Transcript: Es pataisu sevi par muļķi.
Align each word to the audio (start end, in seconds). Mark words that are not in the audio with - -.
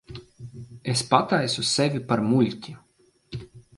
Es 0.93 1.03
pataisu 1.11 1.65
sevi 1.73 2.01
par 2.13 2.25
muļķi. 2.31 2.75